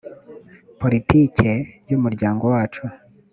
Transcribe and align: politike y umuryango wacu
politike 0.79 1.49
y 1.87 1.91
umuryango 1.97 2.43
wacu 2.53 2.83